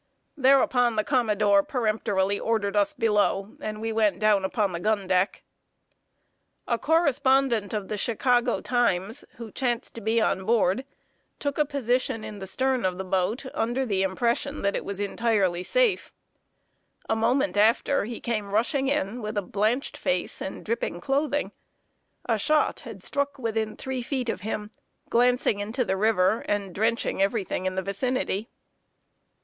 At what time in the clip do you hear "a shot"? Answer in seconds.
22.25-22.79